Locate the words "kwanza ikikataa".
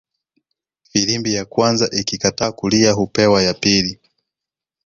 1.45-2.51